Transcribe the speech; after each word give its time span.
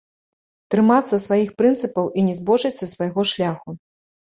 Трымацца 0.73 1.19
сваіх 1.25 1.51
прынцыпаў 1.63 2.11
і 2.17 2.25
не 2.31 2.37
збочыць 2.41 2.75
са 2.81 2.91
свайго 2.97 3.29
шляху. 3.37 3.79